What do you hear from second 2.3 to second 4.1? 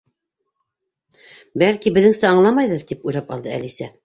аңламайҙыр? —тип уйлап алды Әлисә.